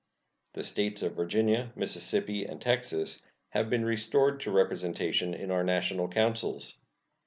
The 0.53 0.63
States 0.63 1.03
of 1.03 1.13
Virginia, 1.13 1.71
Mississippi, 1.75 2.43
and 2.45 2.59
Texas 2.59 3.21
have 3.49 3.69
been 3.69 3.85
restored 3.85 4.39
to 4.39 4.49
representation 4.51 5.35
in 5.35 5.51
our 5.51 5.63
national 5.63 6.07
councils. 6.07 6.73